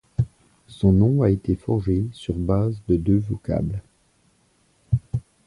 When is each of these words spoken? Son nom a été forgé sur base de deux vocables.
Son 0.65 0.93
nom 0.93 1.21
a 1.21 1.29
été 1.29 1.55
forgé 1.55 2.07
sur 2.11 2.33
base 2.35 2.81
de 2.87 2.95
deux 2.95 3.19
vocables. 3.19 3.83